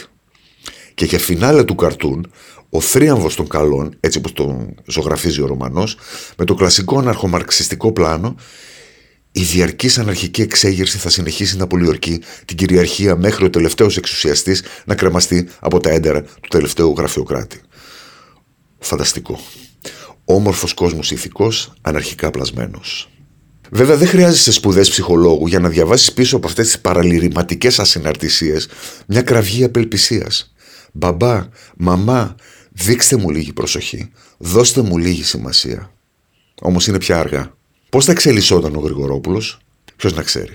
Και 0.94 1.04
για 1.04 1.18
φινάλε 1.18 1.64
του 1.64 1.75
καρτούν, 1.75 2.30
ο 2.76 2.80
θρίαμβος 2.80 3.35
των 3.35 3.49
καλών, 3.49 3.97
έτσι 4.00 4.18
όπως 4.18 4.33
τον 4.33 4.75
ζωγραφίζει 4.87 5.40
ο 5.40 5.47
Ρωμανός, 5.47 5.97
με 6.37 6.45
το 6.45 6.54
κλασικό 6.54 6.99
αναρχομαρξιστικό 6.99 7.92
πλάνο, 7.92 8.35
η 9.33 9.42
διαρκής 9.42 9.99
αναρχική 9.99 10.42
εξέγερση 10.42 10.99
θα 10.99 11.09
συνεχίσει 11.09 11.56
να 11.56 11.66
πολιορκεί 11.66 12.23
την 12.45 12.56
κυριαρχία 12.56 13.16
μέχρι 13.16 13.45
ο 13.45 13.50
τελευταίος 13.50 13.97
εξουσιαστής 13.97 14.62
να 14.85 14.95
κρεμαστεί 14.95 15.49
από 15.61 15.80
τα 15.80 15.90
έντερα 15.90 16.23
του 16.23 16.49
τελευταίου 16.49 16.95
γραφειοκράτη. 16.97 17.61
Φανταστικό. 18.78 19.40
Όμορφος 20.25 20.75
κόσμος 20.75 21.11
ηθικός, 21.11 21.73
αναρχικά 21.80 22.30
πλασμένος. 22.30 23.11
Βέβαια, 23.71 23.97
δεν 23.97 24.09
χρειάζεσαι 24.09 24.52
σπουδές 24.52 24.90
ψυχολόγου 24.90 25.47
για 25.47 25.59
να 25.59 25.68
διαβάσεις 25.68 26.12
πίσω 26.12 26.37
από 26.37 26.47
αυτές 26.47 26.66
τις 26.66 26.80
παραλυρηματικές 26.80 27.78
ασυναρτησίες 27.78 28.68
μια 29.06 29.23
κραυγή 29.23 29.64
απελπισίας. 29.64 30.54
Μπαμπά, 30.92 31.49
μαμά, 31.76 32.35
δείξτε 32.76 33.16
μου 33.16 33.30
λίγη 33.30 33.52
προσοχή. 33.52 34.11
Δώστε 34.38 34.83
μου 34.83 34.99
λίγη 34.99 35.25
σημασία. 35.25 35.90
Όμως 36.61 36.87
είναι 36.87 36.99
πια 36.99 37.18
αργά. 37.18 37.54
Πώς 37.90 38.04
θα 38.04 38.12
εξελισσόταν 38.12 38.76
ο 38.76 38.78
Γρηγορόπουλος, 38.78 39.59
ποιος 39.97 40.14
να 40.14 40.23
ξέρει. 40.23 40.52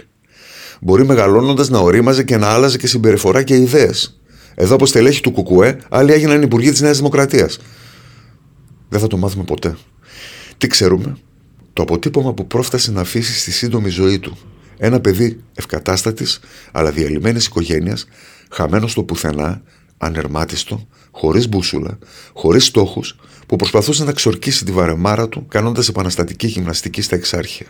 Μπορεί 0.81 1.05
μεγαλώνοντας 1.05 1.69
να 1.69 1.79
ορίμαζε 1.79 2.23
και 2.23 2.37
να 2.37 2.47
άλλαζε 2.47 2.77
και 2.77 2.87
συμπεριφορά 2.87 3.43
και 3.43 3.55
ιδέες. 3.55 4.19
Εδώ 4.55 4.75
από 4.75 4.85
στελέχη 4.85 5.21
του 5.21 5.31
Κουκουέ, 5.31 5.77
άλλοι 5.89 6.11
έγιναν 6.11 6.41
υπουργοί 6.41 6.71
της 6.71 6.81
Νέας 6.81 6.97
Δημοκρατίας. 6.97 7.59
Δεν 8.89 8.99
θα 8.99 9.07
το 9.07 9.17
μάθουμε 9.17 9.43
ποτέ. 9.43 9.77
Τι 10.57 10.67
ξέρουμε, 10.67 11.17
το 11.73 11.81
αποτύπωμα 11.81 12.33
που 12.33 12.47
πρόφτασε 12.47 12.91
να 12.91 13.01
αφήσει 13.01 13.39
στη 13.39 13.51
σύντομη 13.51 13.89
ζωή 13.89 14.19
του. 14.19 14.37
Ένα 14.77 14.99
παιδί 14.99 15.43
ευκατάστατης 15.55 16.39
αλλά 16.71 16.91
διαλυμένης 16.91 17.45
οικογένειας, 17.45 18.07
χαμένος 18.49 18.91
στο 18.91 19.03
πουθενά, 19.03 19.61
ανερμάτιστο, 19.97 20.87
χωρίς 21.11 21.49
μπούσουλα, 21.49 21.97
χωρίς 22.33 22.65
στόχους, 22.65 23.15
που 23.47 23.55
προσπαθούσε 23.55 24.03
να 24.03 24.11
ξορκίσει 24.11 24.65
τη 24.65 24.71
βαρεμάρα 24.71 25.29
του 25.29 25.45
κάνοντας 25.47 25.87
επαναστατική 25.87 26.47
γυμναστική 26.47 27.01
στα 27.01 27.15
εξάρχεια. 27.15 27.67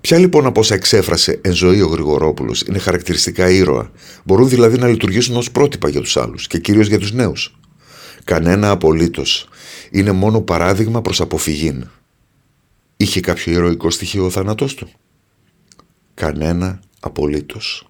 Ποια 0.00 0.18
λοιπόν 0.18 0.46
από 0.46 0.60
όσα 0.60 0.74
εξέφρασε 0.74 1.38
εν 1.42 1.52
ζωή 1.52 1.80
ο 1.80 1.86
Γρηγορόπουλος 1.86 2.60
είναι 2.60 2.78
χαρακτηριστικά 2.78 3.50
ήρωα, 3.50 3.90
μπορούν 4.24 4.48
δηλαδή 4.48 4.78
να 4.78 4.88
λειτουργήσουν 4.88 5.36
ως 5.36 5.50
πρότυπα 5.50 5.88
για 5.88 6.00
τους 6.00 6.16
άλλους 6.16 6.46
και 6.46 6.58
κυρίως 6.58 6.86
για 6.86 6.98
τους 6.98 7.12
νέους; 7.12 7.58
Κανένα 8.24 8.70
απολύτως. 8.70 9.48
Είναι 9.90 10.12
μόνο 10.12 10.40
παράδειγμα 10.40 11.02
προς 11.02 11.20
αποφυγή. 11.20 11.78
Είχε 12.96 13.20
κάποιο 13.20 13.52
ηρωικό 13.52 13.90
στοιχείο 13.90 14.24
ο 14.24 14.30
θάνατός 14.30 14.74
του; 14.74 14.88
Κανένα 16.14 16.80
απολύτως. 17.00 17.88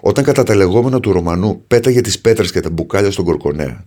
Όταν 0.00 0.24
κατά 0.24 0.42
τα 0.42 0.54
λεγόμενα 0.54 1.00
του 1.00 1.12
Ρωμανού 1.12 1.64
πέταγε 1.66 2.00
τις 2.00 2.20
πέτρες 2.20 2.52
και 2.52 2.60
τα 2.60 2.70
μπουκάλια 2.70 3.10
στον 3.10 3.24
Κορκονέα, 3.24 3.84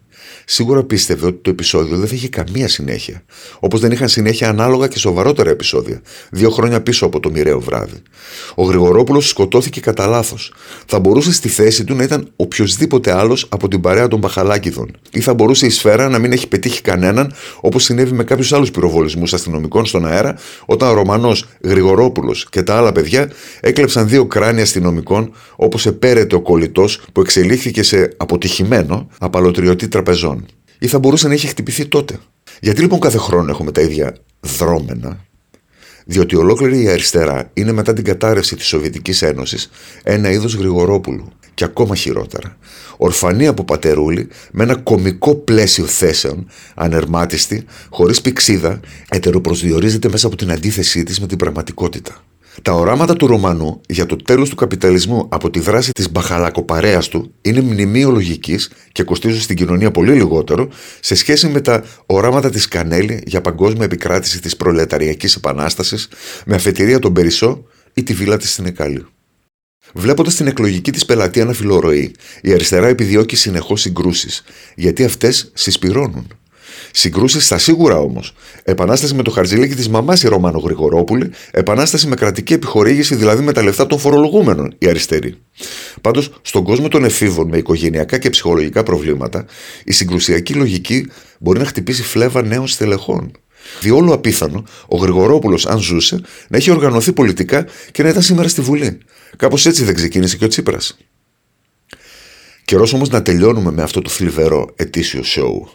σίγουρα 0.50 0.84
πίστευε 0.84 1.26
ότι 1.26 1.40
το 1.42 1.50
επεισόδιο 1.50 1.98
δεν 1.98 2.08
θα 2.08 2.16
είχε 2.16 2.30
καμία 2.30 2.68
συνέχεια. 2.68 3.24
Όπως 3.60 3.80
δεν 3.80 3.92
είχαν 3.92 4.08
συνέχεια 4.08 4.50
ανάλογα 4.50 4.88
και 4.88 5.00
σοβαρότερα 5.00 5.50
επεισόδια, 5.50 6.02
δύο 6.32 6.50
χρόνια 6.50 6.82
πίσω 6.82 7.06
από 7.06 7.20
το 7.20 7.32
μοιραίο 7.32 7.60
βράδυ. 7.60 8.02
Ο 8.56 8.64
Γρηγορόπουλος 8.64 9.30
σκοτώθηκε 9.30 9.80
κατά 9.80 10.08
λάθος. 10.08 10.54
Θα 10.86 11.00
μπορούσε 11.00 11.34
στη 11.34 11.50
θέση 11.50 11.84
του 11.84 11.96
να 11.96 12.04
ήταν 12.04 12.32
οποιοδήποτε 12.36 13.12
άλλος 13.12 13.46
από 13.50 13.68
την 13.68 13.82
παρέα 13.82 14.08
των 14.08 14.22
Παχαλάκηδων. 14.22 14.98
Ή 15.12 15.20
θα 15.20 15.34
μπορούσε 15.34 15.66
η 15.66 15.70
σφαίρα 15.70 16.10
να 16.10 16.20
μην 16.20 16.32
έχει 16.32 16.48
πετύχει 16.48 16.82
κανέναν, 16.82 17.34
όπως 17.60 17.84
συνέβη 17.84 18.14
με 18.14 18.24
κάποιους 18.24 18.54
άλλους 18.54 18.72
πυροβολισμούς 18.72 19.34
αστυνομικών 19.34 19.86
στον 19.86 20.08
αέρα, 20.08 20.38
όταν 20.66 20.90
ο 20.90 20.94
Ρωμανός 20.94 21.46
Γρηγορόπουλος 21.64 22.48
και 22.50 22.64
τα 22.64 22.76
άλλα 22.76 22.92
παιδιά 22.92 23.32
έκλεψαν 23.60 24.08
δύο 24.08 24.26
κράνια 24.26 24.64
αστυνομικών, 24.64 25.32
όπως 25.56 25.86
επέρεται 25.86 26.36
ο 26.36 26.42
κολλητός 26.42 27.02
που 27.12 27.22
εξελίχθηκε 27.22 27.84
σε 27.84 28.10
αποτυχημένο 28.18 29.08
απαλωτριωτή 29.20 29.88
τραπεζών. 29.88 30.37
Ή 30.80 30.88
θα 30.88 31.00
μπορούσε 31.00 31.28
να 31.28 31.34
είχε 31.34 31.48
χτυπηθεί 31.48 31.86
τότε. 31.86 32.20
Γιατί 32.62 32.82
λοιπόν 32.82 33.00
κάθε 33.00 33.18
χρόνο 33.18 33.52
έχουμε 33.52 33.72
τα 33.72 33.82
ίδια 33.82 34.16
δρόμενα, 34.40 35.26
διότι 36.06 36.36
ολόκληρη 36.36 36.82
η 36.82 36.90
αριστερά 36.90 37.50
είναι 37.54 37.72
μετά 37.72 37.94
την 37.94 38.04
κατάρρευση 38.04 38.56
της 38.56 38.68
Σοβιετικής 38.68 39.22
Ένωσης 39.22 39.70
ένα 40.04 40.32
είδος 40.32 40.54
γρηγορόπουλου 40.54 41.32
και 41.54 41.64
ακόμα 41.64 41.96
χειρότερα. 41.96 42.58
Ορφανή 42.98 43.48
από 43.48 43.64
πατερούλη, 43.64 44.28
με 44.52 44.64
ένα 44.64 44.76
κομικό 44.76 45.36
πλαίσιο 45.36 45.86
θέσεων, 45.86 46.48
ανερμάτιστη, 46.76 47.66
χωρίς 47.90 48.22
πηξίδα, 48.22 48.80
ετεροπροσδιορίζεται 49.10 50.10
μέσα 50.10 50.28
από 50.28 50.36
την 50.36 50.52
αντίθεσή 50.52 51.04
της 51.04 51.20
με 51.20 51.28
την 51.28 51.38
πραγματικότητα. 51.38 52.24
Τα 52.62 52.72
οράματα 52.72 53.14
του 53.14 53.28
Ρωμανού 53.28 53.82
για 53.88 54.06
το 54.06 54.16
τέλος 54.16 54.50
του 54.50 54.56
καπιταλισμού 54.56 55.28
από 55.30 55.50
τη 55.50 55.60
δράση 55.60 55.92
της 55.92 56.12
μπαχαλακοπαρέας 56.12 57.08
του 57.08 57.34
είναι 57.42 57.62
μνημείο 57.62 58.10
λογικής 58.10 58.72
και 58.92 59.04
κοστίζουν 59.04 59.42
στην 59.42 59.56
κοινωνία 59.56 59.92
πολύ 59.92 60.14
λιγότερο 60.14 60.68
σε 61.00 61.16
σχέση 61.16 61.48
με 61.48 61.62
τα 61.62 61.84
οράματα 62.06 62.50
της 62.50 62.68
Κανέλη 62.68 63.24
για 63.26 63.42
παγκόσμια 63.42 63.84
επικράτηση 63.84 64.42
της 64.42 64.56
προλεταριακής 64.56 65.36
επανάστασης 65.36 66.08
με 66.46 66.56
αφετηρία 66.56 67.00
τον 67.00 67.14
Περισσό 67.14 67.64
ή 67.94 68.04
τη 68.04 68.14
βίλα 68.14 68.38
της 68.38 68.52
στην 68.52 68.66
Εκάλη. 68.66 69.06
Βλέποντας 69.94 70.36
την 70.36 70.48
εκλογική 70.48 70.92
της 70.92 71.06
πελατεία 71.06 71.46
να 71.46 71.54
φιλορροεί, 71.54 72.12
η 72.42 72.54
αριστερά 72.54 72.88
επιδιώκει 72.88 73.36
συνεχώς 73.36 73.82
συγκρούσεις, 73.82 74.44
γιατί 74.76 75.04
αυτές 75.04 75.52
συσπηρώνουν. 75.54 76.28
Συγκρούσεις 76.98 77.46
στα 77.46 77.58
σίγουρα 77.58 78.00
όμως. 78.00 78.34
Επανάσταση 78.64 79.14
με 79.14 79.24
το 79.24 79.32
χαρτζηλίκι 79.32 79.76
της 79.76 79.90
μαμάς 79.90 80.24
η 80.24 80.28
Ρωμάνο 80.28 80.60
Γρηγορόπουλη, 80.60 81.32
επανάσταση 81.52 82.08
με 82.08 82.16
κρατική 82.16 82.54
επιχορήγηση, 82.54 83.16
δηλαδή 83.16 83.44
με 83.44 83.52
τα 83.52 83.64
λεφτά 83.64 83.88
των 83.88 84.00
φορολογούμενων, 84.00 84.76
η 84.78 84.88
αριστερή. 84.88 85.38
Πάντως, 86.02 86.40
στον 86.42 86.64
κόσμο 86.64 86.88
των 86.88 87.04
εφήβων 87.04 87.48
με 87.48 87.58
οικογενειακά 87.58 88.18
και 88.18 88.30
ψυχολογικά 88.30 88.84
προβλήματα, 88.84 89.46
η 89.84 89.92
συγκρουσιακή 89.92 90.54
λογική 90.54 91.08
μπορεί 91.40 91.60
να 91.60 91.66
χτυπήσει 91.66 92.04
φλέβα 92.04 92.42
νέων 92.42 92.68
στελεχών. 92.68 93.32
Διόλου 93.82 94.14
απίθανο 94.14 94.64
ο 94.88 94.98
Γρηγορόπουλος, 94.98 95.66
αν 95.66 95.80
ζούσε, 95.80 96.22
να 96.48 96.58
έχει 96.58 96.72
οργανωθεί 96.72 97.14
πολιτικά 97.14 97.66
και 97.92 98.04
να 98.04 98.10
ήταν 98.10 98.22
σήμερα 98.22 98.48
στη 98.48 98.62
Βουλή. 98.62 98.98
Κάπως 99.38 99.66
έτσι 99.66 99.84
δεν 99.84 99.96
ξεκίνησε 99.96 100.38
και 100.38 100.46
ο 100.46 100.48
Τσίπρας. 100.48 100.98
Καιρός 102.66 102.94
όμως 102.94 103.10
να 103.10 103.22
τελειώνουμε 103.22 103.72
με 103.72 103.82
αυτό 103.82 104.02
το 104.02 104.10
θλιβερό 104.10 104.70
ετήσιο 104.76 105.24
σοου. 105.24 105.70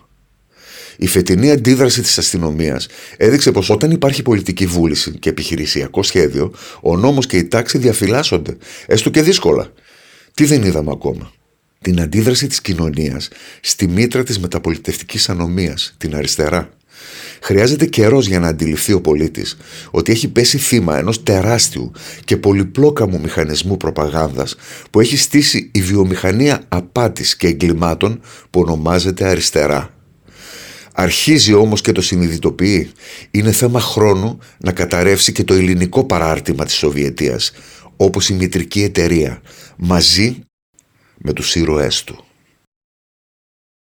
Η 1.03 1.07
φετινή 1.07 1.51
αντίδραση 1.51 2.03
της 2.03 2.19
αστυνομίας 2.19 2.87
έδειξε 3.17 3.53
πως 3.53 3.71
όταν 3.71 3.91
υπάρχει 3.91 4.23
πολιτική 4.23 4.67
βούληση 4.67 5.11
και 5.11 5.29
επιχειρησιακό 5.29 6.03
σχέδιο, 6.03 6.53
ο 6.83 6.97
νόμος 6.97 7.27
και 7.27 7.37
η 7.37 7.45
τάξη 7.45 7.79
διαφυλάσσονται, 7.79 8.57
έστω 8.87 9.11
και 9.11 9.23
δύσκολα. 9.23 9.73
Τι 10.35 10.45
δεν 10.45 10.63
είδαμε 10.63 10.91
ακόμα; 10.91 11.33
Την 11.81 12.01
αντίδραση 12.01 12.47
της 12.47 12.61
κοινωνίας 12.61 13.29
στη 13.61 13.89
μήτρα 13.89 14.23
της 14.23 14.39
μεταπολιτευτικής 14.39 15.29
ανομίας, 15.29 15.95
την 15.99 16.15
αριστερά. 16.17 16.71
Χρειάζεται 17.41 17.87
καιρός 17.87 18.27
για 18.27 18.41
να 18.41 18.49
αντιληφθεί 18.49 18.93
ο 18.93 19.01
πολίτης 19.01 19.57
ότι 19.91 20.13
έχει 20.13 20.29
πέσει 20.29 20.59
θύμα 20.59 20.99
ενός 20.99 21.23
τεράστιου 21.23 21.93
και 22.25 22.37
πολυπλόκαμου 22.37 23.21
μηχανισμού 23.21 23.77
προπαγάνδας 23.77 24.57
που 24.91 25.01
έχει 25.01 25.17
στήσει 25.17 25.71
η 25.73 25.81
βιομηχανία 25.81 26.63
απάτης 26.69 27.37
και 27.37 27.47
εγκλημάτων 27.47 28.21
που 28.51 28.61
ονομάζεται 28.61 29.25
αριστερά. 29.25 29.92
Αρχίζει 30.93 31.53
όμως 31.53 31.81
και 31.81 31.93
το 31.93 32.03
συνειδητοποιεί. 32.03 32.93
Είναι 33.31 33.53
θέμα 33.53 33.81
χρόνου 33.81 34.39
να 34.59 34.73
καταρρεύσει 34.73 35.33
και 35.33 35.45
το 35.45 35.55
ελληνικό 35.55 36.05
παράρτημα 36.05 36.65
της 36.65 36.75
Σοβιετίας, 36.75 37.53
όπως 37.97 38.29
η 38.29 38.35
μητρική 38.35 38.83
εταιρεία, 38.83 39.43
μαζί 39.77 40.39
με 41.19 41.33
τους 41.33 41.55
ήρωές 41.55 42.05
του. 42.05 42.25